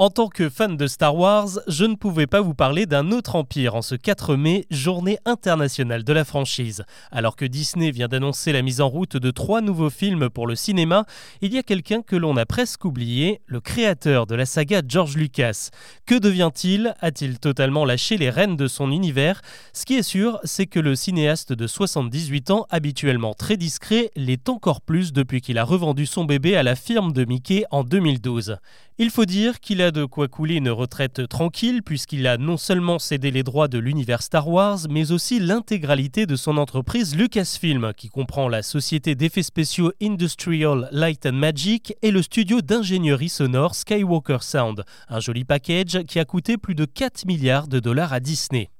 [0.00, 3.34] En tant que fan de Star Wars, je ne pouvais pas vous parler d'un autre
[3.34, 6.84] empire en ce 4 mai, journée internationale de la franchise.
[7.10, 10.54] Alors que Disney vient d'annoncer la mise en route de trois nouveaux films pour le
[10.54, 11.04] cinéma,
[11.40, 15.16] il y a quelqu'un que l'on a presque oublié, le créateur de la saga George
[15.16, 15.70] Lucas.
[16.06, 16.94] Que devient-il?
[17.00, 19.42] A-t-il totalement lâché les rênes de son univers?
[19.72, 24.48] Ce qui est sûr, c'est que le cinéaste de 78 ans, habituellement très discret, l'est
[24.48, 28.58] encore plus depuis qu'il a revendu son bébé à la firme de Mickey en 2012.
[29.00, 32.98] Il faut dire qu'il a de quoi couler une retraite tranquille puisqu'il a non seulement
[32.98, 38.08] cédé les droits de l'univers Star Wars, mais aussi l'intégralité de son entreprise Lucasfilm, qui
[38.08, 44.42] comprend la société d'effets spéciaux Industrial Light and Magic et le studio d'ingénierie sonore Skywalker
[44.42, 48.70] Sound, un joli package qui a coûté plus de 4 milliards de dollars à Disney.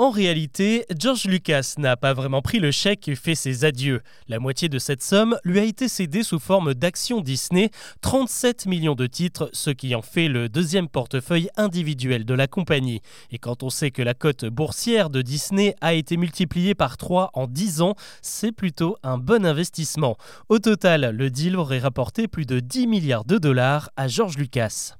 [0.00, 4.00] En réalité, George Lucas n'a pas vraiment pris le chèque et fait ses adieux.
[4.28, 7.70] La moitié de cette somme lui a été cédée sous forme d'actions Disney,
[8.00, 13.00] 37 millions de titres, ce qui en fait le deuxième portefeuille individuel de la compagnie.
[13.32, 17.30] Et quand on sait que la cote boursière de Disney a été multipliée par 3
[17.34, 20.16] en 10 ans, c'est plutôt un bon investissement.
[20.48, 24.94] Au total, le deal aurait rapporté plus de 10 milliards de dollars à George Lucas.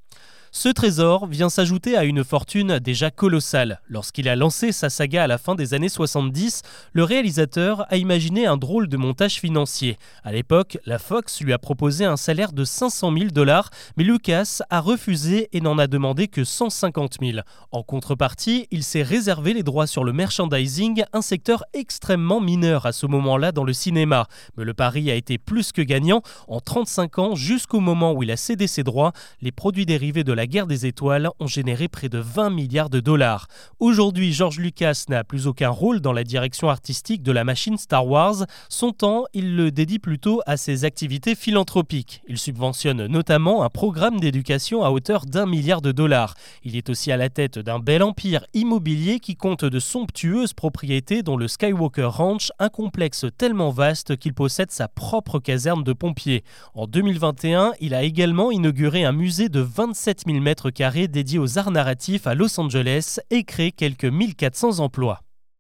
[0.61, 3.81] Ce trésor vient s'ajouter à une fortune déjà colossale.
[3.89, 8.45] Lorsqu'il a lancé sa saga à la fin des années 70, le réalisateur a imaginé
[8.45, 9.99] un drôle de montage financier.
[10.25, 14.59] À l'époque, la Fox lui a proposé un salaire de 500 000 dollars, mais Lucas
[14.69, 17.39] a refusé et n'en a demandé que 150 000.
[17.71, 22.91] En contrepartie, il s'est réservé les droits sur le merchandising, un secteur extrêmement mineur à
[22.91, 24.27] ce moment-là dans le cinéma.
[24.57, 26.21] Mais le pari a été plus que gagnant.
[26.49, 30.33] En 35 ans, jusqu'au moment où il a cédé ses droits, les produits dérivés de
[30.33, 33.47] la guerre des étoiles ont généré près de 20 milliards de dollars.
[33.79, 38.07] Aujourd'hui, George Lucas n'a plus aucun rôle dans la direction artistique de la machine Star
[38.07, 38.47] Wars.
[38.69, 42.23] Son temps, il le dédie plutôt à ses activités philanthropiques.
[42.27, 46.35] Il subventionne notamment un programme d'éducation à hauteur d'un milliard de dollars.
[46.65, 51.23] Il est aussi à la tête d'un bel empire immobilier qui compte de somptueuses propriétés
[51.23, 56.43] dont le Skywalker Ranch, un complexe tellement vaste qu'il possède sa propre caserne de pompiers.
[56.75, 61.59] En 2021, il a également inauguré un musée de 27 000 mètres carrés dédiés aux
[61.59, 65.21] arts narratifs à Los Angeles et créé quelques 1400 emplois.